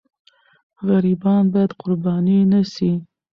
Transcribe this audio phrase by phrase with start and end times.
[0.87, 2.91] غریبان باید قرباني نه سي.